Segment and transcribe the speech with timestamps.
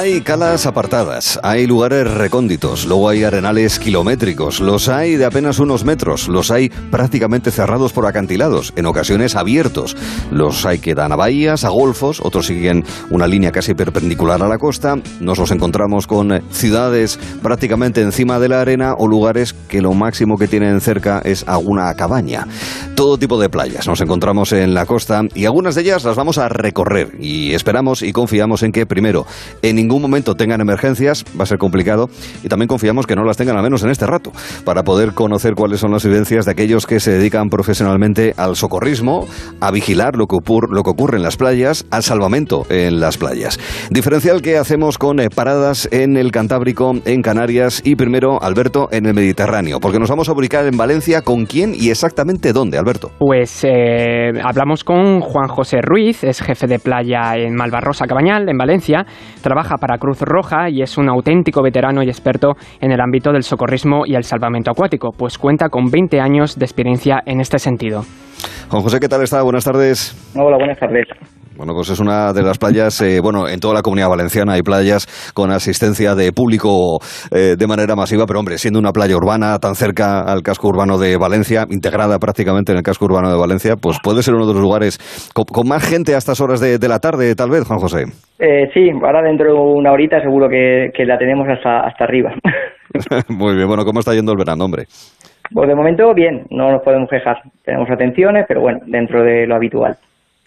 [0.00, 5.84] Hay calas apartadas, hay lugares recónditos, luego hay arenales kilométricos, los hay de apenas unos
[5.84, 9.98] metros, los hay prácticamente cerrados por acantilados, en ocasiones abiertos,
[10.30, 14.48] los hay que dan a bahías, a golfos, otros siguen una línea casi perpendicular a
[14.48, 19.82] la costa, nos los encontramos con ciudades prácticamente encima de la arena o lugares que
[19.82, 22.46] lo máximo que tienen cerca es alguna cabaña.
[22.94, 23.86] Todo tipo de playas.
[23.86, 28.02] Nos encontramos en la costa y algunas de ellas las vamos a recorrer y esperamos
[28.02, 29.26] y confiamos en que primero
[29.62, 32.08] en ningún momento tengan emergencias, va a ser complicado,
[32.44, 34.30] y también confiamos que no las tengan al menos en este rato,
[34.64, 39.26] para poder conocer cuáles son las evidencias de aquellos que se dedican profesionalmente al socorrismo,
[39.60, 40.36] a vigilar lo que,
[40.70, 43.58] lo que ocurre en las playas, al salvamento en las playas.
[43.90, 49.06] Diferencial que hacemos con eh, paradas en el Cantábrico, en Canarias y primero, Alberto, en
[49.06, 53.10] el Mediterráneo, porque nos vamos a ubicar en Valencia con quién y exactamente dónde, Alberto.
[53.18, 58.56] Pues eh, hablamos con Juan José Ruiz, es jefe de playa en Malvarrosa Cabañal, en
[58.56, 59.04] Valencia,
[59.42, 63.42] trabaja para Cruz Roja y es un auténtico veterano y experto en el ámbito del
[63.42, 68.02] socorrismo y el salvamento acuático, pues cuenta con 20 años de experiencia en este sentido.
[68.68, 69.42] Juan José, ¿qué tal está?
[69.42, 70.14] Buenas tardes.
[70.36, 71.39] Hola, buenas tardes.
[71.56, 74.62] Bueno, pues es una de las playas, eh, bueno, en toda la comunidad valenciana hay
[74.62, 76.98] playas con asistencia de público
[77.34, 80.96] eh, de manera masiva, pero hombre, siendo una playa urbana tan cerca al casco urbano
[80.96, 84.54] de Valencia, integrada prácticamente en el casco urbano de Valencia, pues puede ser uno de
[84.54, 84.98] los lugares
[85.34, 88.04] con, más gente a estas horas de, la tarde, tal vez, Juan José.
[88.38, 92.32] Eh, sí, ahora dentro de una horita seguro que, la tenemos hasta, hasta arriba.
[93.28, 94.84] Muy bien, bueno, ¿cómo está yendo el verano, hombre?
[95.52, 97.38] Pues de momento bien, no nos podemos quejar.
[97.64, 99.96] Tenemos atenciones, pero bueno, dentro de lo habitual.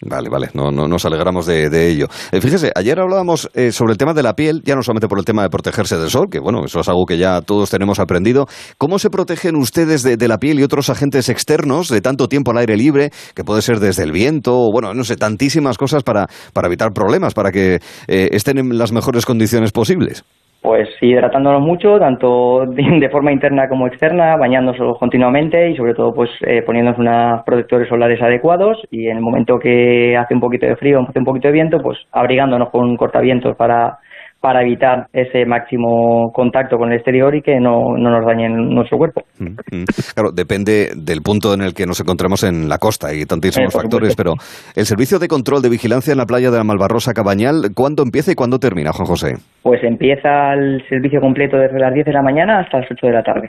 [0.02, 2.08] Vale, vale, no, no nos alegramos de, ello.
[2.32, 5.18] Eh, fíjese, ayer hablábamos eh, sobre el tema de la piel, ya no solamente por
[5.18, 7.98] el tema de protegerse del sol, que bueno, eso es algo que ya todos tenemos
[8.00, 8.46] aprendido.
[8.76, 12.58] ¿Cómo se protegen ustedes de, la piel y otros agentes externos de tanto tiempo al
[12.58, 16.26] aire libre, que puede ser desde el viento, o bueno, no sé, tantísimas cosas para,
[16.52, 20.24] para evitar problemas, para que eh, estén en las mejores condiciones posibles?
[20.64, 26.30] Pues hidratándonos mucho, tanto de forma interna como externa, bañándonos continuamente y sobre todo pues
[26.40, 30.76] eh, poniéndonos unos protectores solares adecuados y en el momento que hace un poquito de
[30.76, 33.98] frío, hace un poquito de viento, pues abrigándonos con cortavientos para
[34.44, 38.98] para evitar ese máximo contacto con el exterior y que no, no nos dañen nuestro
[38.98, 39.22] cuerpo.
[39.38, 39.84] Mm, mm.
[40.12, 43.78] Claro, depende del punto en el que nos encontremos en la costa y tantísimos eh,
[43.78, 44.34] factores, pero
[44.76, 48.32] el servicio de control de vigilancia en la playa de la Malvarrosa Cabañal, ¿cuándo empieza
[48.32, 49.32] y cuándo termina, Juan José?
[49.62, 53.12] Pues empieza el servicio completo desde las 10 de la mañana hasta las 8 de
[53.14, 53.48] la tarde.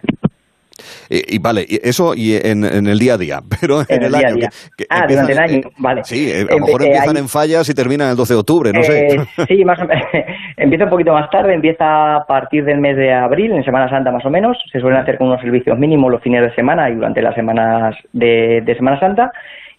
[1.09, 4.47] Y, vale, eso y en, el día a día, pero en, el año.
[4.89, 6.03] ah, durante el año, vale.
[6.03, 8.83] Sí, eh, a lo mejor empiezan en fallas y terminan el 12 de octubre, no
[8.83, 9.07] sé.
[9.07, 9.79] Eh, sí, más
[10.57, 14.11] empieza un poquito más tarde, empieza a partir del mes de abril, en Semana Santa
[14.11, 14.57] más o menos.
[14.71, 17.95] Se suelen hacer con unos servicios mínimos los fines de semana y durante las semanas
[18.13, 19.31] de, de Semana Santa.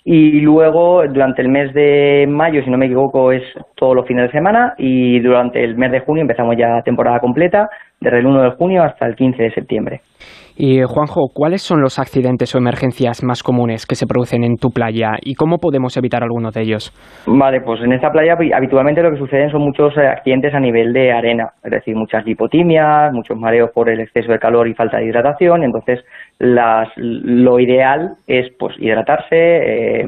[0.08, 3.42] Y luego, durante el mes de mayo, si no me equivoco, es
[3.74, 4.72] todos los fines de semana.
[4.78, 7.68] Y durante el mes de junio empezamos ya temporada completa,
[8.06, 10.00] desde el 1 de junio hasta el 15 de septiembre.
[10.58, 14.70] Y Juanjo, ¿cuáles son los accidentes o emergencias más comunes que se producen en tu
[14.70, 16.92] playa y cómo podemos evitar algunos de ellos?
[17.26, 20.94] Vale, pues en esta playa habitualmente lo que suceden son muchos eh, accidentes a nivel
[20.94, 24.96] de arena, es decir, muchas lipotimias, muchos mareos por el exceso de calor y falta
[24.96, 25.62] de hidratación.
[25.62, 26.02] Entonces,
[26.38, 30.06] las, lo ideal es pues hidratarse, eh,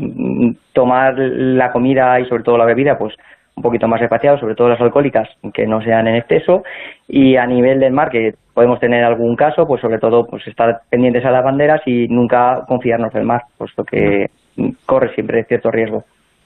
[0.72, 3.12] tomar la comida y sobre todo la bebida, pues
[3.58, 6.62] un poquito más espaciado, sobre todo las alcohólicas, que no sean en exceso,
[7.08, 10.80] y a nivel del mar, que podemos tener algún caso, pues sobre todo pues estar
[10.88, 14.30] pendientes a las banderas y nunca confiarnos del mar, puesto que
[14.86, 16.04] corre siempre cierto riesgo.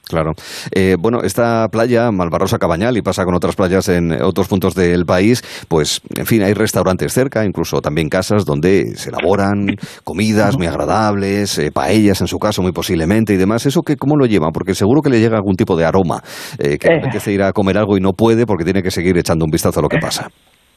[0.09, 0.33] Claro.
[0.73, 5.05] Eh, bueno, esta playa, Malvarrosa Cabañal, y pasa con otras playas en otros puntos del
[5.07, 10.67] país, pues, en fin, hay restaurantes cerca, incluso también casas donde se elaboran comidas muy
[10.67, 13.65] agradables, eh, paellas en su caso, muy posiblemente, y demás.
[13.65, 14.51] ¿Eso que, cómo lo lleva?
[14.53, 16.23] Porque seguro que le llega algún tipo de aroma,
[16.59, 19.45] eh, que apetece ir a comer algo y no puede porque tiene que seguir echando
[19.45, 20.29] un vistazo a lo que pasa.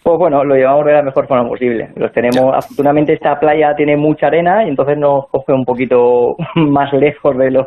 [0.06, 1.90] Pues bueno, lo llevamos de la mejor forma posible.
[1.96, 6.94] Los tenemos, afortunadamente esta playa tiene mucha arena y entonces nos coge un poquito más
[6.94, 7.66] lejos de lo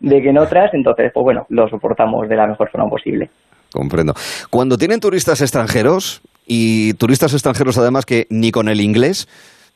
[0.00, 3.30] de que en otras, entonces pues bueno, lo soportamos de la mejor forma posible.
[3.72, 4.12] Comprendo.
[4.50, 9.26] Cuando tienen turistas extranjeros y turistas extranjeros además que ni con el inglés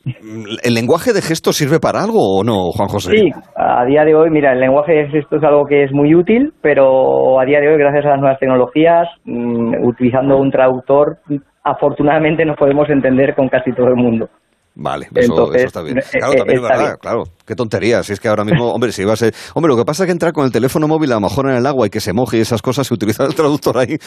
[0.05, 3.13] ¿El lenguaje de gestos sirve para algo o no, Juan José?
[3.13, 6.15] Sí, a día de hoy, mira, el lenguaje de gestos es algo que es muy
[6.15, 11.19] útil, pero a día de hoy, gracias a las nuevas tecnologías, mm, utilizando un traductor,
[11.63, 14.29] afortunadamente nos podemos entender con casi todo el mundo.
[14.77, 15.99] Vale, eso, está bien.
[15.99, 17.25] Eh, claro, eh, también es verdad, claro.
[17.47, 18.03] Qué tontería.
[18.03, 19.33] Si es que ahora mismo, hombre, si iba a ser.
[19.55, 21.57] Hombre, lo que pasa es que entrar con el teléfono móvil a lo mejor en
[21.57, 23.95] el agua y que se moje y esas cosas y utilizar el traductor ahí.
[23.95, 23.99] ¿eh?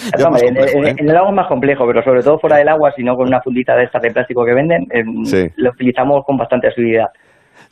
[0.41, 3.27] en, el agua es más complejo, pero sobre todo fuera del agua, si no con
[3.27, 4.85] una fundita de estas de plástico que venden,
[5.55, 7.07] lo utilizamos con bastante asiduidad.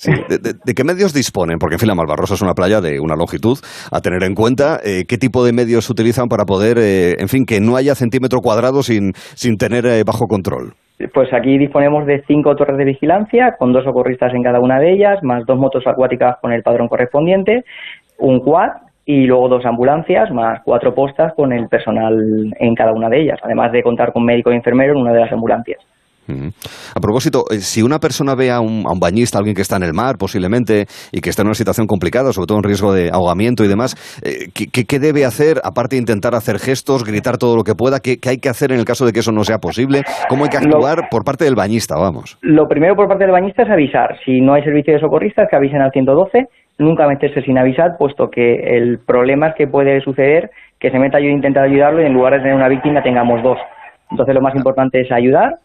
[0.04, 1.58] De, qué medios disponen?
[1.60, 3.58] Porque, en fin, la Malvarrosa es una playa de una longitud
[3.92, 4.80] a tener en cuenta.
[4.84, 8.40] Eh, ¿Qué tipo de medios utilizan para poder, eh, en fin, que no haya centímetro
[8.42, 10.74] cuadrado sin, sin tener eh, bajo control?
[11.14, 14.94] Pues aquí disponemos de cinco torres de vigilancia, con dos socorristas en cada una de
[14.94, 17.66] ellas, más dos motos acuáticas con el padrón correspondiente,
[18.18, 18.70] un quad
[19.06, 23.40] y luego dos ambulancias, más cuatro postas con el personal en cada una de ellas,
[23.44, 25.80] además de contar con médico y enfermero en una de las ambulancias.
[26.28, 29.94] A propósito, eh, si una persona ve a un, bañista, alguien que está en el
[29.94, 33.64] mar posiblemente y que está en una situación complicada, sobre todo en riesgo de ahogamiento
[33.64, 37.76] y demás, eh, ¿qué, debe hacer aparte de intentar hacer gestos, gritar todo lo que
[37.76, 38.00] pueda?
[38.00, 40.02] ¿Qué, hay que hacer en el caso de que eso no sea posible?
[40.30, 41.96] ¿Cómo hay que actuar por parte del bañista?
[41.98, 42.38] Vamos.
[42.42, 44.18] Lo primero por parte del bañista es avisar.
[44.26, 46.48] Si no hay servicio de socorristas, que avisen al 112.
[46.78, 50.50] Nunca meterse sin avisar, puesto que el problema es que puede suceder
[50.80, 53.42] que se meta yo a intentar ayudarlo y en lugar de tener una víctima tengamos
[53.42, 53.58] dos.
[54.12, 55.56] Entonces lo más importante es ayudar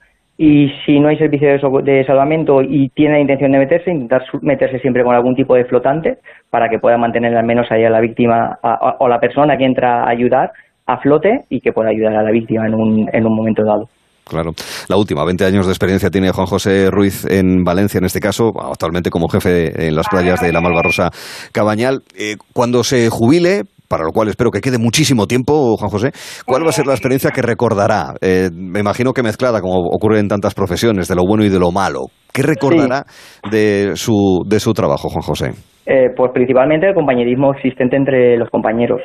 [0.43, 1.51] y si no hay servicio
[1.83, 5.67] de, salvamento y tiene la intención de meterse, intentar meterse siempre con algún tipo de
[5.67, 6.17] flotante
[6.49, 8.59] para que pueda mantener al menos ahí a la víctima
[9.01, 10.51] o la persona que entra a ayudar
[10.87, 13.85] a flote y que pueda ayudar a la víctima en un, en un momento dado.
[14.25, 14.53] Claro.
[14.89, 18.55] La última, 20 años de experiencia tiene Juan José Ruiz en Valencia, en este caso,
[18.59, 21.11] actualmente como jefe en las playas de la Malvarrosa
[21.53, 22.01] Cabañal.
[22.19, 26.13] Eh, cuando se jubile, para lo cual espero que quede muchísimo tiempo, Juan José.
[26.47, 28.15] ¿Cuál va a ser la experiencia que recordará?
[28.23, 31.59] Eh, me imagino que mezclada, como ocurre en tantas profesiones, de lo bueno y de
[31.59, 32.07] lo malo.
[32.33, 33.03] ¿Qué recordará
[33.51, 35.51] de, su, de su trabajo, Juan José?
[35.87, 39.01] Eh, pues principalmente el compañerismo existente entre los compañeros.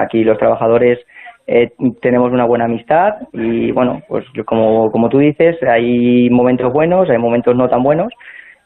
[0.00, 1.00] Aquí los trabajadores
[1.48, 7.10] eh, tenemos una buena amistad y, bueno, pues como, como tú dices, hay momentos buenos,
[7.10, 8.12] hay momentos no tan buenos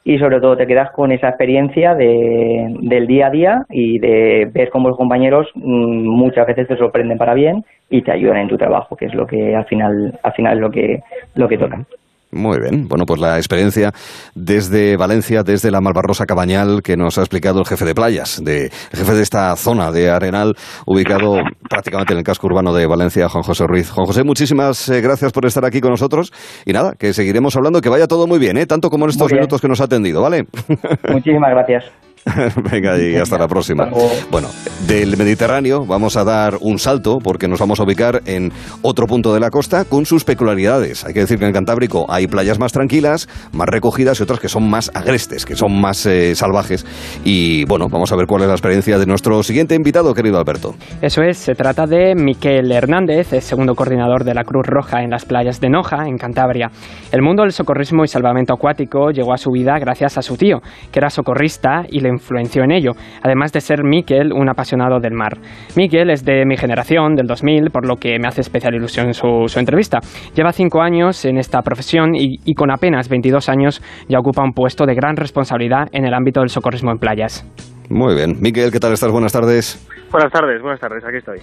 [0.04, 4.48] y sobre todo te quedas con esa experiencia de, del día a día y de
[4.52, 8.48] ver cómo los compañeros mm, muchas veces te sorprenden para bien y te ayudan en
[8.48, 11.00] tu trabajo, que es lo que al final, al final es lo que,
[11.34, 11.84] lo que toca.
[12.32, 12.88] Muy bien.
[12.88, 13.92] Bueno, pues la experiencia
[14.34, 18.64] desde Valencia, desde la Malvarrosa Cabañal, que nos ha explicado el jefe de playas, de,
[18.64, 20.54] el jefe de esta zona de Arenal,
[20.86, 21.34] ubicado
[21.68, 23.90] prácticamente en el casco urbano de Valencia, Juan José Ruiz.
[23.90, 26.32] Juan José, muchísimas eh, gracias por estar aquí con nosotros.
[26.64, 28.64] Y nada, que seguiremos hablando, que vaya todo muy bien, ¿eh?
[28.64, 30.44] tanto como en estos minutos que nos ha atendido, ¿vale?
[31.12, 32.11] Muchísimas gracias.
[32.70, 33.88] Venga, y hasta la próxima.
[34.30, 34.48] Bueno,
[34.86, 38.52] del Mediterráneo vamos a dar un salto porque nos vamos a ubicar en
[38.82, 41.04] otro punto de la costa con sus peculiaridades.
[41.04, 44.38] Hay que decir que en el Cantábrico hay playas más tranquilas, más recogidas y otras
[44.38, 46.86] que son más agrestes, que son más eh, salvajes.
[47.24, 50.74] Y bueno, vamos a ver cuál es la experiencia de nuestro siguiente invitado, querido Alberto.
[51.00, 55.10] Eso es, se trata de Miquel Hernández, es segundo coordinador de la Cruz Roja en
[55.10, 56.70] las playas de Noja, en Cantabria.
[57.10, 60.60] El mundo del socorrismo y salvamento acuático llegó a su vida gracias a su tío,
[60.92, 62.92] que era socorrista y le influenció en ello,
[63.22, 65.38] además de ser Miquel un apasionado del mar.
[65.76, 69.46] Miquel es de mi generación, del 2000, por lo que me hace especial ilusión su,
[69.58, 69.98] entrevista.
[70.34, 74.52] Lleva cinco años en esta profesión y, y con apenas 22 años ya ocupa un
[74.52, 77.46] puesto de gran responsabilidad en el ámbito del socorrismo en playas.
[77.90, 78.36] Muy bien.
[78.40, 79.10] Miquel, ¿qué tal estás?
[79.10, 79.86] Buenas tardes.
[80.10, 81.38] Buenas tardes, buenas tardes, aquí estoy.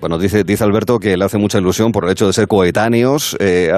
[0.00, 3.36] Bueno, dice, dice Alberto que le hace mucha ilusión por el hecho de ser coetáneos,
[3.40, 3.70] eh,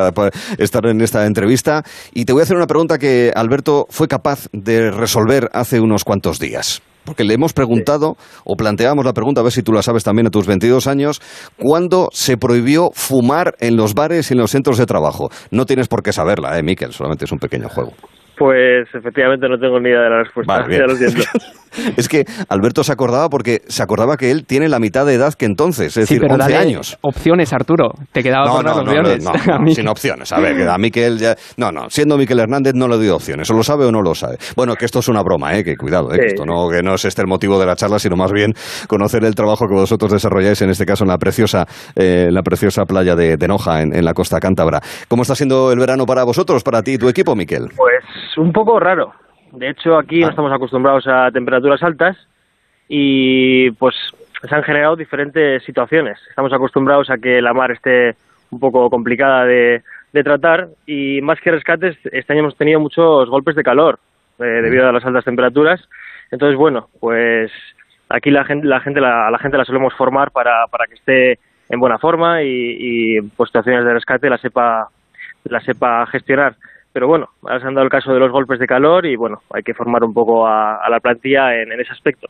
[0.59, 1.83] estar en esta entrevista.
[2.13, 6.05] Y te voy a hacer una pregunta que Alberto fue capaz de resolver hace unos
[6.05, 6.83] cuantos días.
[7.05, 10.27] Porque le hemos preguntado, o planteamos la pregunta, a ver si tú la sabes también
[10.27, 11.23] a tus 22 años,
[11.57, 15.29] ¿cuándo se prohibió fumar en los bares y en los centros de trabajo?
[15.53, 16.91] No tienes por qué saberla, ¿eh, Miquel?
[16.93, 17.93] Solamente es un pequeño juego.
[18.37, 20.67] Pues efectivamente no tengo ni idea de la respuesta.
[20.97, 21.23] siento.
[21.97, 25.35] es que Alberto se acordaba porque se acordaba que él tiene la mitad de edad
[25.35, 26.99] que entonces, es decir, 11 años.
[27.03, 27.93] Opciones, Arturo.
[28.13, 29.25] Te quedaba no, no, opciones.
[29.25, 30.33] No, no, sin opciones.
[30.33, 31.37] A ver, a Miquel ya.
[31.57, 33.51] No, no, siendo Miquel Hernández no le doy opciones.
[33.51, 34.39] O lo sabe o no lo sabe.
[34.57, 35.65] Bueno, que esto es una broma, ¿eh?
[35.65, 36.19] Que cuidado, ¿eh?
[36.19, 38.53] Que esto no, que no es este el motivo de la charla, sino más bien
[38.89, 42.85] conocer el trabajo que vosotros desarrolláis, en este caso en la preciosa, eh, la preciosa
[42.85, 44.81] playa de, de Noja, en, en, la costa cántabra.
[45.09, 47.69] ¿Cómo está siendo el verano para vosotros, para ti y tu equipo, Miquel?
[47.77, 48.05] Pues
[48.37, 49.13] un poco raro.
[49.53, 52.17] De hecho, aquí no estamos acostumbrados a temperaturas altas
[52.89, 53.95] y pues
[54.47, 56.19] se han generado diferentes situaciones.
[56.29, 58.17] Estamos acostumbrados a que la mar esté
[58.51, 59.83] un poco complicada de,
[60.25, 63.99] tratar y más que rescates, este año hemos tenido muchos golpes de calor
[64.39, 65.87] eh, debido a las altas temperaturas.
[66.31, 67.53] Entonces, bueno, pues
[68.09, 71.39] aquí la gente, la gente, la gente la solemos formar para, para que esté
[71.69, 74.89] en buena forma y, y pues situaciones de rescate la sepa,
[75.45, 76.55] la sepa gestionar
[76.97, 79.43] pero bueno, ahora se han dado el caso de los golpes de calor y bueno,
[79.53, 82.27] hay que formar un poco a, la plantilla en, ese aspecto.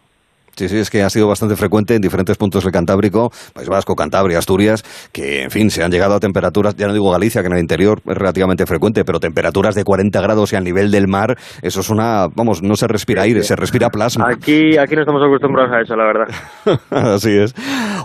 [0.56, 3.94] Sí, sí, es que ha sido bastante frecuente en diferentes puntos del Cantábrico, País Vasco,
[3.94, 4.82] Cantabria, Asturias,
[5.12, 7.60] que, en fin, se han llegado a temperaturas, ya no digo Galicia, que en el
[7.60, 11.80] interior es relativamente frecuente, pero temperaturas de 40 grados y al nivel del mar, eso
[11.80, 14.30] es una, vamos, no se respira aire, se respira plasma.
[14.30, 16.80] Aquí, aquí no estamos acostumbrados a eso, la verdad.
[17.14, 17.54] Así es.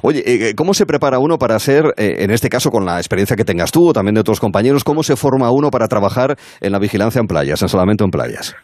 [0.01, 2.97] Oye, eh, eh, ¿cómo se prepara uno para ser, eh, en este caso con la
[2.97, 6.35] experiencia que tengas tú o también de otros compañeros, cómo se forma uno para trabajar
[6.59, 8.57] en la vigilancia en playas, en solamente en playas?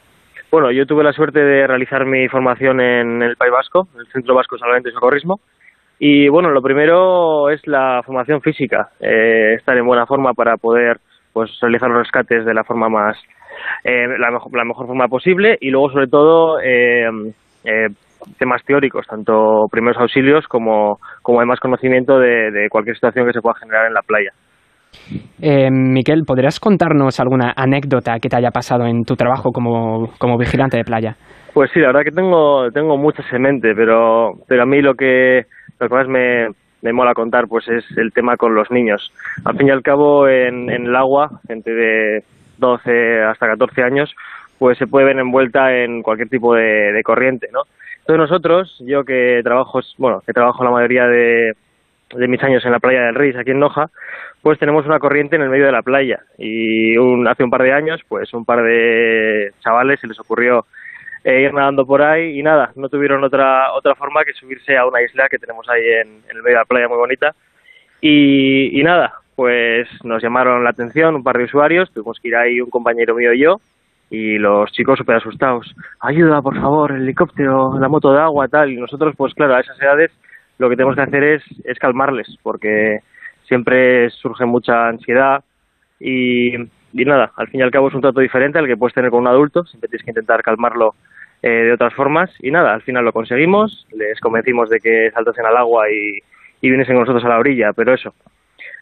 [0.50, 4.08] Bueno, yo tuve la suerte de realizar mi formación en el País Vasco, en el
[4.08, 5.42] Centro Vasco de Salvamento y Socorrismo.
[6.00, 11.00] Y bueno, lo primero es la formación física, eh, estar en buena forma para poder
[11.34, 13.18] pues realizar los rescates de la forma más
[13.84, 17.10] eh, la, mejor, forma posible y luego sobre todo eh,
[17.63, 17.88] eh,
[18.38, 23.60] temas teóricos, tanto primeros auxilios como, como además conocimiento de cualquier situación que se pueda
[23.60, 24.32] generar en la playa.
[25.42, 30.38] Eh, Miquel, ¿podrías contarnos alguna anécdota que te haya pasado en tu trabajo como, como
[30.38, 31.16] vigilante de playa?
[31.54, 34.94] Pues sí, la verdad que tengo, tengo muchas en mente, pero, pero a mí lo
[34.94, 35.44] que,
[35.80, 36.48] lo que más me,
[36.82, 39.12] me mola contar pues es el tema con los niños.
[39.46, 42.24] Al fin y al cabo, en, el agua, gente de
[42.58, 44.13] 12 hasta 14 años,
[44.60, 47.62] pues se puede ver envuelta en cualquier tipo de, de corriente, ¿no?
[48.00, 51.51] Entonces nosotros, yo que trabajo, bueno, que trabajo la mayoría de,
[52.16, 53.90] de mis años en la playa del Ris, aquí en Noja,
[54.42, 56.20] pues tenemos una corriente en el medio de la playa.
[56.38, 56.96] Y
[57.28, 60.66] hace un par de años, pues un par de chavales se les ocurrió
[61.24, 64.86] eh, ir nadando por ahí y nada, no tuvieron otra otra forma que subirse a
[64.86, 67.36] una isla que tenemos ahí en, el medio de la playa muy bonita.
[68.00, 72.36] Y, y nada, pues nos llamaron la atención un par de usuarios, tuvimos que ir
[72.36, 73.60] ahí un compañero mío y yo,
[74.10, 75.76] y los chicos súper asustados.
[76.00, 78.72] Ayuda, por favor, el helicóptero, la moto de agua, tal.
[78.72, 80.12] Y nosotros, pues claro, a esas edades
[80.58, 83.02] lo que tenemos que hacer es, es calmarles, porque
[83.48, 85.44] siempre surge mucha ansiedad
[86.00, 88.94] y, y nada, al fin y al cabo es un trato diferente al que puedes
[88.94, 90.96] tener con un adulto, siempre tienes que intentar calmarlo
[91.42, 95.46] eh, de otras formas y nada, al final lo conseguimos, les convencimos de que saltasen
[95.46, 96.20] al agua y,
[96.62, 98.14] y viniesen con nosotros a la orilla, pero eso,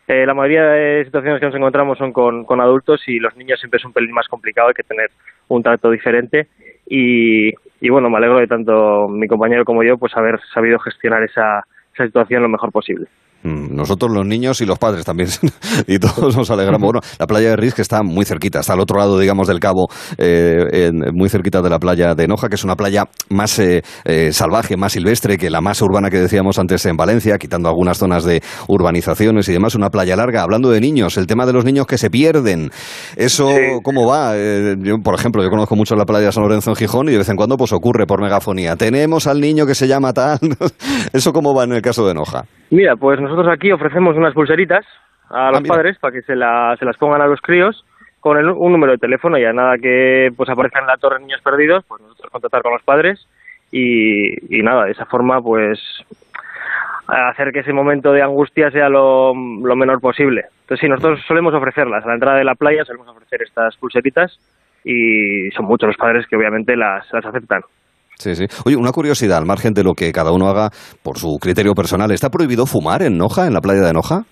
[0.08, 3.60] eh, la mayoría de situaciones que nos encontramos son con, con adultos y los niños
[3.60, 5.10] siempre es un pelín más complicado, hay que tener
[5.48, 6.48] un trato diferente
[6.88, 7.50] y,
[7.82, 11.64] y bueno, me alegro de tanto mi compañero como yo pues haber sabido gestionar esa,
[11.94, 13.08] esa situación lo mejor posible.
[13.46, 15.30] Mm, nosotros los niños y los padres también,
[15.88, 16.82] y todos nos alegramos.
[16.82, 19.60] Bueno, la playa de Riz que está muy cerquita, está al otro lado, digamos, del
[19.60, 19.88] cabo,
[20.18, 23.84] eh, en, muy cerquita de la playa de Noja, que es una playa más eh,
[24.04, 28.00] eh, salvaje, más silvestre que la más urbana que decíamos antes en Valencia, quitando algunas
[28.00, 29.76] zonas de urbanizaciones y demás.
[29.76, 30.42] Una playa larga.
[30.42, 32.72] Hablando de niños, el tema de los niños que se pierden.
[33.16, 33.80] ¿Eso Sí.
[33.84, 34.32] cómo va?
[34.36, 37.12] Eh, yo, por ejemplo, yo conozco mucho la playa de San Lorenzo en Gijón y
[37.12, 38.76] de vez en cuando pues ocurre por megafonía.
[38.76, 40.40] Tenemos al niño que se llama tal.
[41.14, 42.46] ¿Eso cómo va en el caso de Noja?
[42.72, 44.86] Mira, pues nosotros aquí ofrecemos unas pulseritas
[45.30, 45.76] a los Ah, mira.
[45.76, 47.86] padres para que se, la- se las pongan a los críos
[48.20, 51.20] con el- un número de teléfono y a nada que pues aparezca en la torre
[51.20, 53.28] niños perdidos, pues nosotros contactar con los padres
[53.72, 55.80] y, y nada, de esa forma pues
[57.08, 60.46] hacer que ese momento de angustia sea lo, lo menor posible.
[60.62, 62.04] Entonces sí, nosotros solemos ofrecerlas.
[62.04, 64.40] A la entrada de la playa solemos ofrecer estas pulseritas
[64.84, 67.62] y son muchos los padres que obviamente las, las aceptan.
[68.18, 68.46] Sí, sí.
[68.66, 70.70] Oye, una curiosidad, al margen de lo que cada uno haga
[71.04, 74.24] por su criterio personal, ¿está prohibido fumar en Noja, en la playa de Noja?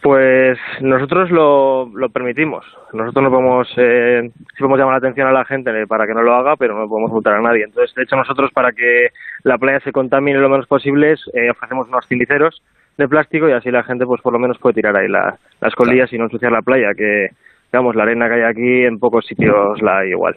[0.00, 2.64] Pues nosotros lo, lo permitimos.
[2.92, 6.22] Nosotros no podemos, eh, sí podemos llamar la atención a la gente para que no
[6.22, 7.64] lo haga, pero no podemos multar a nadie.
[7.64, 9.08] Entonces, de hecho, nosotros para que
[9.42, 12.62] la playa se contamine lo menos posible, eh, ofrecemos unos ciliceros
[12.96, 15.74] de plástico y así la gente, pues por lo menos puede tirar ahí la- las
[15.74, 17.28] colillas y no ensuciar la playa, que,
[17.72, 20.36] digamos, la arena que hay aquí en pocos sitios la hay igual.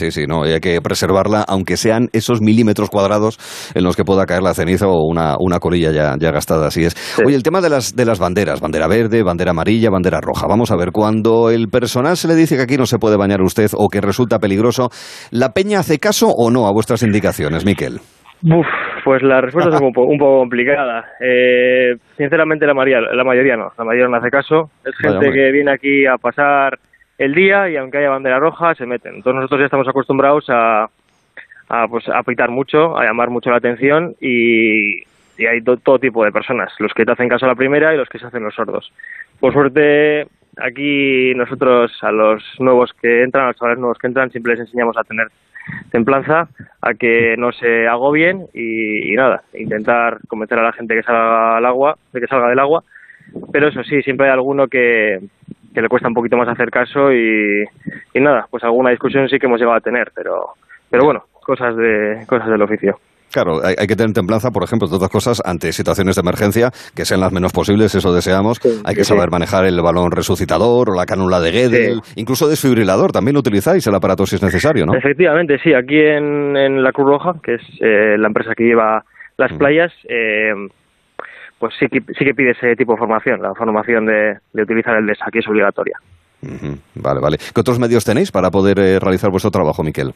[0.00, 3.36] Sí, sí, no, y hay que preservarla, aunque sean esos milímetros cuadrados
[3.74, 6.86] en los que pueda caer la ceniza o una, una colilla ya, ya gastada, así
[6.86, 6.96] es.
[7.22, 10.46] Oye, el tema de las, de las banderas, bandera verde, bandera amarilla, bandera roja.
[10.48, 13.42] Vamos a ver, cuando el personal se le dice que aquí no se puede bañar
[13.42, 14.88] usted o que resulta peligroso,
[15.32, 18.00] ¿la peña hace caso o no a vuestras indicaciones, Miquel?
[18.42, 18.66] Uf,
[19.04, 21.04] pues la respuesta es un poco, un poco complicada.
[21.20, 23.68] Eh, sinceramente, la mayoría, la mayoría no.
[23.76, 24.70] La mayoría no hace caso.
[24.82, 26.78] Es gente que viene aquí a pasar
[27.20, 29.16] el día y aunque haya bandera roja, se meten.
[29.16, 30.88] Entonces nosotros ya estamos acostumbrados a,
[31.68, 35.02] a, pues, a pitar mucho, a llamar mucho la atención y,
[35.36, 36.72] y hay to- todo tipo de personas.
[36.78, 38.90] Los que te hacen caso a la primera y los que se hacen los sordos.
[39.38, 44.30] Por suerte, aquí nosotros a los nuevos que entran, a los chavales nuevos que entran,
[44.30, 45.28] siempre les enseñamos a tener
[45.92, 46.48] templanza,
[46.80, 51.58] a que no se agobien y, y nada, intentar convencer a la gente que salga
[51.58, 52.82] al agua, de que salga del agua.
[53.52, 55.20] Pero eso sí, siempre hay alguno que,
[55.74, 57.64] que le cuesta un poquito más hacer caso y,
[58.14, 60.54] y nada, pues alguna discusión sí que hemos llegado a tener, pero,
[60.90, 62.96] pero bueno, cosas de cosas del oficio.
[63.32, 66.70] Claro, hay, hay que tener templanza, por ejemplo, de otras cosas, ante situaciones de emergencia,
[66.96, 68.58] que sean las menos posibles, eso deseamos.
[68.60, 69.14] Sí, hay que sí.
[69.14, 73.86] saber manejar el balón resucitador o la cánula de Guedel, incluso desfibrilador, también lo utilizáis
[73.86, 74.96] el aparato si es necesario, ¿no?
[74.96, 79.04] Efectivamente, sí, aquí en, en la Cruz Roja, que es eh, la empresa que lleva
[79.38, 79.58] las Mm.
[79.58, 80.52] playas, eh,
[81.60, 84.96] pues sí que, sí que pide ese tipo de formación, la formación de, de utilizar
[84.96, 85.96] el DES, aquí es obligatoria.
[86.42, 87.36] Ujú, Vale, vale.
[87.36, 90.12] ¿Qué otros medios tenéis para poder eh, realizar vuestro trabajo, Miquel?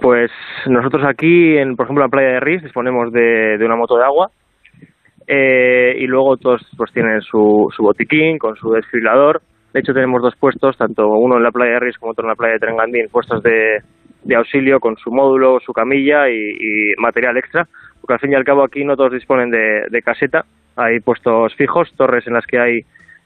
[0.00, 0.30] Pues
[0.66, 3.96] nosotros aquí, en, por ejemplo, en la playa de Ris, disponemos de, de una moto
[3.96, 4.28] de agua
[5.26, 9.40] eh, y luego todos pues tienen su, su botiquín con su desfibrilador.
[9.72, 12.28] De hecho, tenemos dos puestos, tanto uno en la playa de Ris como otro en
[12.30, 13.78] la playa de Trengandín, puestos de,
[14.24, 17.66] de auxilio con su módulo, su camilla y, material extra,
[18.04, 20.44] porque al fin y al cabo aquí no todos disponen de, caseta,
[20.76, 22.80] hay puestos fijos, torres en las que hay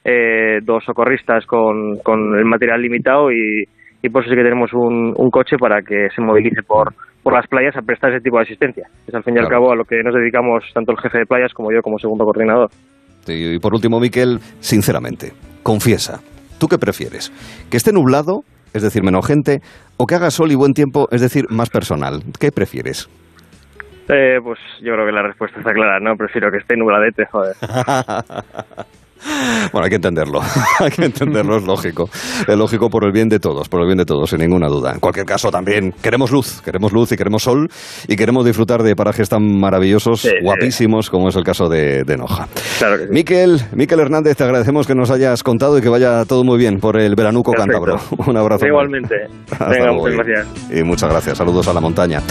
[0.05, 3.65] eh, dos socorristas con, con, el material limitado y,
[4.09, 7.75] por eso sí que tenemos un, coche para que se movilice por, por las playas
[7.75, 8.87] a prestar ese tipo de asistencia.
[9.05, 11.25] Es al fin y al cabo a lo que nos dedicamos tanto el jefe de
[11.25, 12.69] playas como yo como segundo coordinador.
[13.27, 16.21] y por último, Miquel, sinceramente, confiesa,
[16.57, 17.33] ¿tú qué prefieres?
[17.69, 18.43] ¿Que esté nublado
[18.73, 19.61] es decir, menos gente,
[19.97, 22.21] o que haga sol y buen tiempo, es decir, más personal.
[22.39, 23.09] ¿Qué prefieres?
[24.09, 26.15] Eh, pues yo creo que la respuesta está clara, ¿no?
[26.15, 27.55] Prefiero que esté nubladete, joder.
[29.73, 30.39] Bueno, hay que entenderlo,
[30.79, 32.09] hay que entenderlo, es lógico.
[32.47, 34.93] Es lógico por el bien de todos, por el bien de todos, sin ninguna duda.
[34.93, 37.67] En cualquier caso, también queremos luz, queremos luz y queremos sol
[38.07, 42.47] y queremos disfrutar de parajes tan maravillosos, guapísimos, como es el caso de, Noja.
[42.79, 46.43] Claro que Miquel, Miquel Hernández, te agradecemos que nos hayas contado y que vaya todo
[46.43, 47.97] muy bien por el veranuco cántabro.
[48.27, 48.65] Un abrazo.
[48.65, 49.15] Igualmente.
[49.69, 50.71] Venga, muchas gracias.
[50.71, 51.37] Y muchas gracias.
[51.37, 52.21] Saludos a la montaña.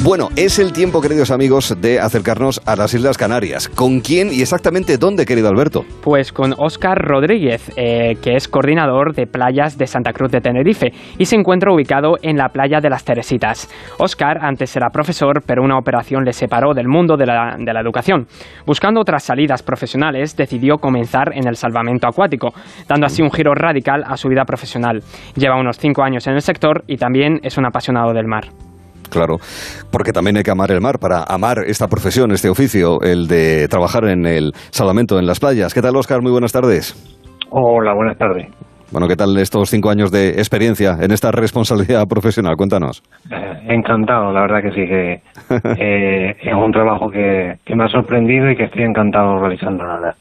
[0.00, 3.68] Bueno, es el tiempo, queridos amigos, de acercarnos a las Islas Canarias.
[3.68, 5.84] ¿Con quién y exactamente dónde, querido Alberto?
[6.02, 10.92] Pues con Óscar Rodríguez, eh, que es coordinador de playas de Santa Cruz de Tenerife
[11.18, 13.70] y se encuentra ubicado en la playa de las Teresitas.
[13.98, 17.80] Óscar antes era profesor, pero una operación le separó del mundo de la, de la
[17.80, 18.26] educación.
[18.66, 22.52] Buscando otras salidas profesionales, decidió comenzar en el salvamento acuático,
[22.88, 25.00] dando así un giro radical a su vida profesional.
[25.36, 28.46] Lleva unos cinco años en el sector y también es un apasionado del mar
[29.12, 29.36] claro,
[29.90, 33.68] porque también hay que amar el mar para amar esta profesión, este oficio, el de
[33.68, 35.74] trabajar en el salvamento en las playas.
[35.74, 36.22] ¿Qué tal, Oscar?
[36.22, 36.96] Muy buenas tardes.
[37.50, 38.48] Hola, buenas tardes.
[38.90, 42.56] Bueno, ¿qué tal estos cinco años de experiencia en esta responsabilidad profesional?
[42.56, 43.02] Cuéntanos.
[43.30, 45.22] Eh, encantado, la verdad que sí, que
[45.78, 49.94] eh, es un trabajo que, que, me ha sorprendido y que estoy encantado realizando, la
[49.94, 50.14] verdad.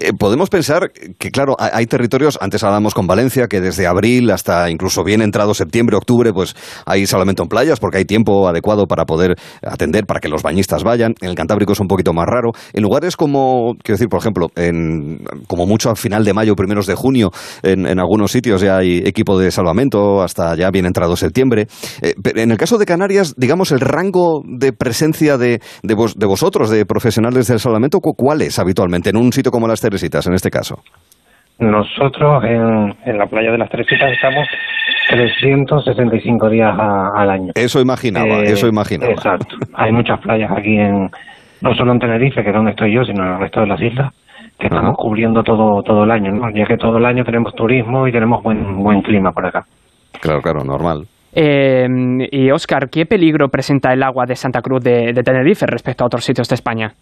[0.00, 4.70] Eh, podemos pensar que, claro, hay territorios, antes hablábamos con Valencia, que desde abril hasta
[4.70, 6.54] incluso bien entrado septiembre, octubre, pues
[6.86, 10.84] hay salvamento en playas porque hay tiempo adecuado para poder atender, para que los bañistas
[10.84, 11.14] vayan.
[11.20, 12.52] En el Cantábrico es un poquito más raro.
[12.72, 16.86] En lugares como, quiero decir, por ejemplo, en, como mucho a final de mayo, primeros
[16.86, 17.30] de junio,
[17.62, 21.66] en, algunos sitios ya hay equipo de salvamento, hasta ya bien entrado septiembre.
[22.02, 26.84] Eh, en el caso de Canarias, digamos, el rango de presencia de, de vosotros, de
[26.84, 30.76] profesionales del salvamento, ¿cuál es habitualmente en un sitio como las Teresitas, en este caso?
[31.58, 34.46] Nosotros en, en la playa de las Teresitas estamos
[35.08, 37.52] 365 días al año.
[37.54, 39.12] Eso imaginaba, eh, eso imaginaba.
[39.12, 39.56] Exacto.
[39.74, 41.08] Hay muchas playas aquí en,
[41.62, 43.80] no solo en Tenerife, que es donde estoy yo, sino en el resto de las
[43.80, 44.12] islas,
[44.58, 46.50] que estamos cubriendo todo, todo el año, ¿no?
[46.54, 49.64] ya que todo el año tenemos turismo y tenemos buen, buen clima por acá.
[50.20, 51.06] Claro, claro, normal.
[51.32, 51.86] Eh,
[52.32, 56.24] y Oscar, ¿qué peligro presenta el agua de Santa Cruz de Tenerife respecto a otros
[56.24, 56.92] sitios de España?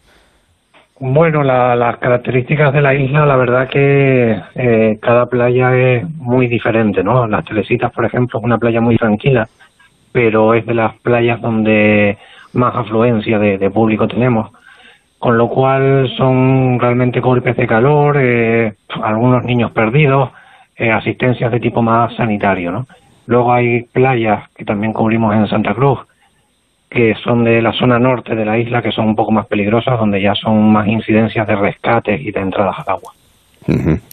[1.01, 7.03] Bueno, las características de la isla, la verdad que eh, cada playa es muy diferente,
[7.03, 7.27] ¿no?
[7.27, 9.49] Las Telesitas, por ejemplo, es una playa muy tranquila,
[10.13, 12.17] pero es de las playas donde
[12.53, 14.53] más afluencia de, público tenemos,
[15.19, 20.31] con lo cual son realmente golpes de calor, eh, algunos niños perdidos,
[20.77, 22.87] eh, asistencias de tipo más sanitario, ¿no?
[23.27, 25.99] Luego hay playas que también cubrimos en Santa Cruz,
[26.91, 29.99] que son de la zona norte de la isla, que son un poco más peligrosas,
[29.99, 33.13] donde ya son más incidencias de rescates y de entradas al agua.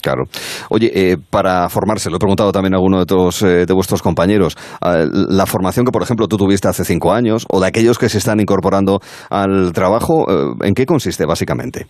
[0.01, 0.23] claro.
[0.69, 4.55] Oye, eh, para formarse, lo he preguntado también a alguno de, eh, de vuestros compañeros,
[4.81, 8.09] ah, la formación que, por ejemplo, tú tuviste hace cinco años, o de aquellos que
[8.09, 11.85] se están incorporando al trabajo, eh, ¿en qué consiste básicamente?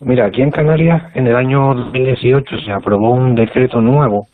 [0.00, 4.26] Mira, aquí en Canarias, en el año 2018 se aprobó un decreto nuevo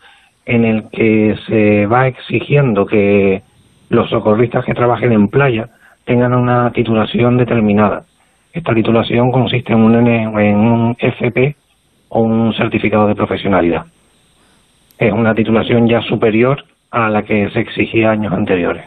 [0.47, 3.43] en el que se va exigiendo que
[3.91, 5.69] los socorristas que trabajen en playa
[6.05, 8.05] tengan una titulación determinada.
[8.53, 11.57] Esta titulación consiste en un, en un FP
[12.09, 13.85] o un certificado de profesionalidad.
[14.99, 18.85] Es una titulación ya superior a la que se exigía años anteriores.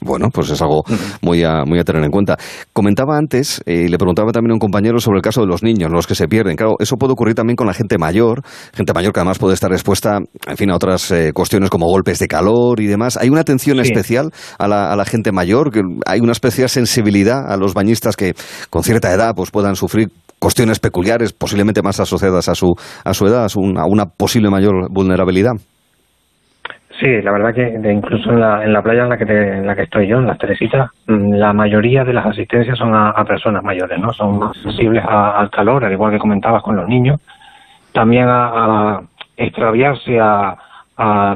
[0.00, 0.84] Bueno, pues es algo
[1.20, 2.36] muy a, muy a tener en cuenta.
[2.72, 5.62] Comentaba antes, eh, y le preguntaba también a un compañero sobre el caso de los
[5.62, 6.56] niños, los que se pierden.
[6.56, 9.72] Claro, eso puede ocurrir también con la gente mayor, gente mayor que además puede estar
[9.72, 13.16] expuesta, en fin, a otras eh, cuestiones como golpes de calor y demás.
[13.16, 15.70] ¿Hay una atención especial a la, a la gente mayor?
[15.70, 18.34] Que ¿Hay una especial sensibilidad a los bañistas que
[18.70, 23.26] con cierta edad pues puedan sufrir cuestiones peculiares, posiblemente más asociadas a su, a su
[23.26, 25.52] edad, a una posible mayor vulnerabilidad?
[27.00, 29.76] Sí, la verdad que incluso en la, en la playa en la que en la
[29.76, 33.62] que estoy yo, en las Teresitas, mm, la mayoría de las asistencias son a, personas
[33.62, 34.12] mayores, ¿no?
[34.12, 37.20] Son más sensibles al calor, al igual que comentabas con los niños,
[37.92, 39.00] también a,
[39.36, 40.56] extraviarse, a,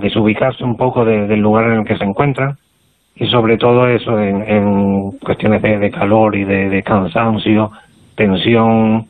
[0.01, 2.59] desubicarse un poco del lugar en el que se encuentran
[3.14, 7.70] y sobre todo eso en, cuestiones de, calor y de, cansancio,
[8.16, 9.07] tensión,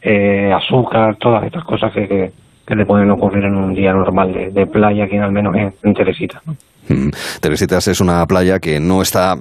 [0.00, 2.32] eh, azúcar, todas estas cosas que que
[2.66, 6.40] te pueden ocurrir en un día normal de, playa, aquí al menos en, en Teresita.
[6.88, 7.10] Mm.
[7.40, 9.36] Teresitas es una playa que no está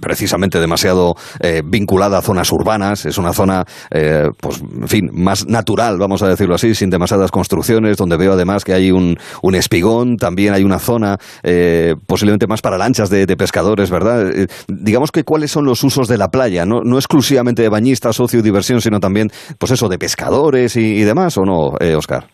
[0.00, 5.46] precisamente demasiado eh, vinculada a zonas urbanas, es una zona, eh, pues, en fin, más
[5.46, 9.54] natural, vamos a decirlo así, sin demasiadas construcciones, donde veo además que hay un, un
[9.54, 14.26] espigón, también hay una zona eh, posiblemente más para lanchas de, pescadores, ¿verdad?
[14.68, 18.40] digamos que cuáles son los usos de la playa, no, no exclusivamente de bañistas, ocio
[18.40, 22.26] y diversión, sino también, pues eso, de pescadores y, demás, ¿o no, Oscar?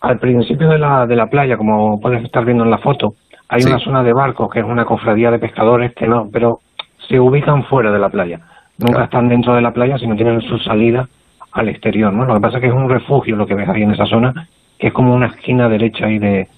[0.00, 3.14] Al principio de la, de la playa, como puedes estar viendo en la foto,
[3.48, 6.60] hay una zona de barcos que es una cofradía de pescadores que no, pero
[7.08, 8.40] se ubican fuera de la playa.
[8.78, 11.06] Nunca están dentro de la playa, sino tienen su salida
[11.52, 12.24] al exterior, ¿no?
[12.24, 14.48] Lo que pasa es que es un refugio lo que ves ahí en esa zona,
[14.78, 16.48] que es como una esquina derecha ahí de,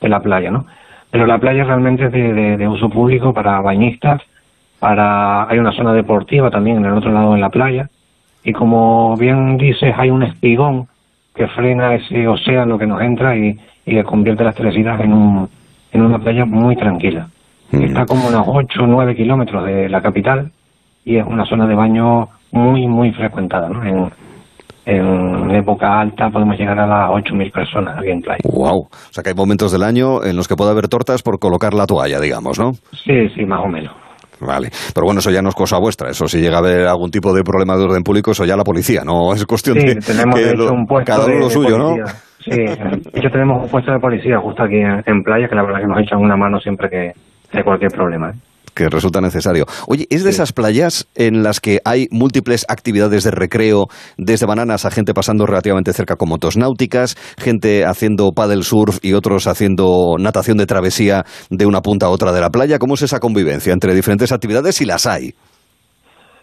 [0.00, 0.66] de la playa, ¿no?
[1.10, 4.22] Pero la playa realmente es de, de, uso público para bañistas,
[4.78, 7.88] para hay una zona deportiva también en el otro lado de la playa,
[8.44, 10.88] y como bien dices, hay un espigón
[11.34, 15.48] que frena ese océano que nos entra y, y que convierte las Teresitas en, un,
[15.92, 17.28] en una playa muy tranquila.
[17.70, 17.82] Mm.
[17.84, 20.50] Está como unos 8 o 9 kilómetros de la capital
[21.04, 23.68] y es una zona de baño muy, muy frecuentada.
[23.68, 23.84] ¿no?
[23.84, 24.10] En,
[24.84, 28.40] en época alta podemos llegar a las 8.000 personas aquí en playa.
[28.44, 28.80] ¡Wow!
[28.80, 31.72] O sea que hay momentos del año en los que puede haber tortas por colocar
[31.72, 32.72] la toalla, digamos, ¿no?
[33.04, 34.01] Sí, sí, más o menos.
[34.44, 36.10] Vale, pero bueno, eso ya no es cosa vuestra.
[36.10, 38.64] Eso si llega a haber algún tipo de problema de orden público, eso ya la
[38.64, 41.78] policía, no es cuestión sí, de tenemos que un puesto cada uno de, lo suyo,
[41.78, 41.94] ¿no?
[42.40, 45.86] Sí, yo tenemos un puesto de policía justo aquí en playa, que la verdad que
[45.86, 47.12] nos echan una mano siempre que,
[47.56, 48.30] de cualquier problema.
[48.30, 48.51] ¿eh?
[48.74, 49.64] Que resulta necesario.
[49.88, 54.84] Oye, ¿es de esas playas en las que hay múltiples actividades de recreo, desde bananas
[54.84, 60.16] a gente pasando relativamente cerca con motos náuticas, gente haciendo paddle surf y otros haciendo
[60.18, 62.78] natación de travesía de una punta a otra de la playa?
[62.78, 65.30] ¿Cómo es esa convivencia entre diferentes actividades si las hay?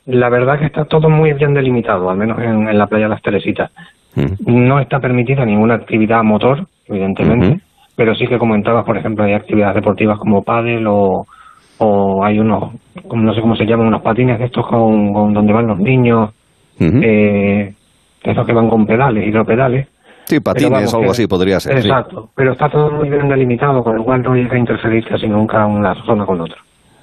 [0.06, 3.22] La verdad que está todo muy bien delimitado, al menos en, la playa de las
[3.22, 3.72] Teresitas.
[4.16, 4.68] Mm.
[4.68, 7.62] No está permitida ninguna actividad motor, evidentemente
[8.00, 11.26] pero sí que comentabas, por ejemplo, hay actividades deportivas como pádel o,
[12.20, 12.72] o hay unos,
[13.14, 16.32] no sé cómo se llaman, unos patines de estos con, donde van los niños,
[16.80, 17.74] eh,
[18.24, 19.88] esos que van con pedales, hidropedales.
[20.26, 21.78] Sí, patines o algo así podría ser.
[21.78, 25.28] Exacto, pero está todo muy bien delimitado, con lo cual no llega a interferir casi
[25.28, 26.58] nunca una zona con otra.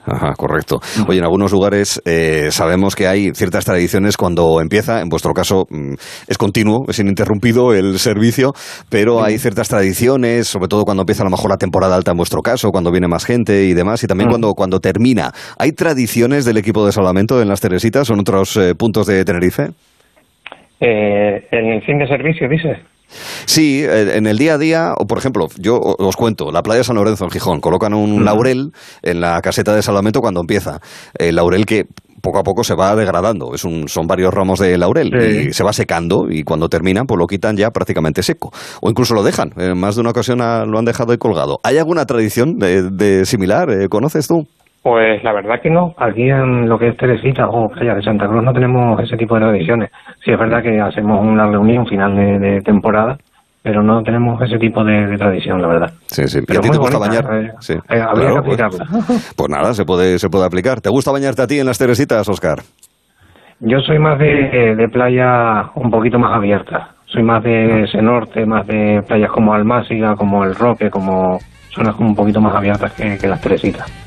[0.07, 0.81] Ajá, correcto.
[1.09, 5.67] Oye, en algunos lugares eh, sabemos que hay ciertas tradiciones cuando empieza, en vuestro caso
[5.69, 5.95] mm,
[6.29, 8.53] es continuo, es ininterrumpido el servicio,
[8.89, 12.17] pero hay ciertas tradiciones, sobre todo cuando empieza a lo mejor la temporada alta en
[12.17, 15.33] vuestro caso, cuando viene más gente y demás, y también cuando, cuando termina.
[15.59, 19.25] ¿Hay tradiciones del equipo de salvamento en las Teresitas o en otros eh, puntos de
[19.25, 19.71] Tenerife?
[20.81, 22.79] Eh, en el fin de servicio, dices.
[23.45, 26.79] Sí, eh, en el día a día, o por ejemplo, yo os cuento, la playa
[26.79, 30.81] de San Lorenzo en Gijón, colocan un laurel en la caseta de salvamento cuando empieza.
[31.19, 31.87] El laurel que
[32.27, 35.63] poco a poco se va degradando, es un, son varios ramos de laurel y se
[35.63, 39.53] va secando y cuando terminan pues lo quitan ya prácticamente seco o incluso lo dejan,
[39.57, 41.59] en más de una ocasión lo han dejado ahí colgado.
[41.63, 43.71] ¿Hay alguna tradición de, similar?
[43.71, 44.49] Eh, ¿Conoces tú?
[44.87, 45.97] Pues la verdad que no.
[45.99, 49.35] Aquí en lo que es Teresita o Playa de Santa Cruz no tenemos ese tipo
[49.35, 49.91] de tradiciones.
[50.25, 53.19] Sí es verdad que hacemos una reunión final de, temporada,
[53.65, 55.93] pero no tenemos ese tipo de, tradición, la verdad.
[56.07, 56.39] Sí, sí.
[56.47, 57.25] Pero a ti te gusta bañar?
[57.33, 57.73] Eh, sí.
[57.73, 58.87] Eh, habría que pues, aplicarla.
[59.37, 60.81] Pues, nada, se puede, se puede aplicar.
[60.81, 62.59] ¿Te gusta bañarte a ti en las Teresitas, Oscar?
[63.59, 66.91] Yo soy más de, de playa un poquito más abierta.
[67.07, 71.41] Soy más de ese norte, más de playas como Almásiga, como El Roque, como
[71.75, 74.06] zonas como un poquito más abiertas que, que las Teresitas.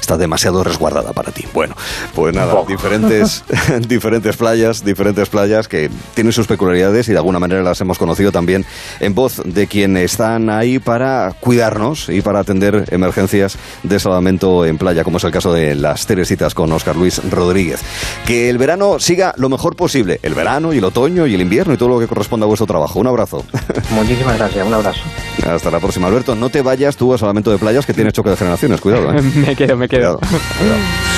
[0.00, 1.44] Está demasiado resguardada para ti.
[1.52, 1.74] Bueno,
[2.14, 3.44] pues nada, diferentes,
[3.88, 8.32] diferentes playas, diferentes playas que tienen sus peculiaridades y de alguna manera las hemos conocido
[8.32, 8.64] también
[9.00, 14.78] en voz de quienes están ahí para cuidarnos y para atender emergencias de salvamento en
[14.78, 17.80] playa, como es el caso de las Teresitas con Oscar Luis Rodríguez.
[18.26, 21.74] Que el verano siga lo mejor posible, el verano y el otoño y el invierno
[21.74, 23.00] y todo lo que corresponda a vuestro trabajo.
[23.00, 23.44] Un abrazo.
[23.90, 25.00] Muchísimas gracias, un abrazo.
[25.46, 26.06] Hasta la próxima.
[26.06, 28.93] Alberto, no te vayas tú a salvamento de playas que tienes choque de generaciones, cuidado.
[29.12, 29.22] ¿eh?
[29.22, 30.18] me quedo, me quedo.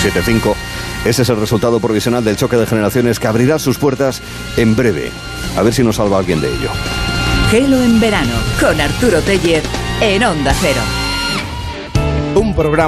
[0.03, 0.55] 7-5.
[1.05, 4.23] Ese es el resultado provisional del choque de generaciones que abrirá sus puertas
[4.57, 5.11] en breve.
[5.57, 6.71] A ver si nos salva alguien de ello.
[7.51, 9.63] Gelo en verano con Arturo Teller
[10.01, 10.81] en Onda Cero.
[12.35, 12.85] Un programa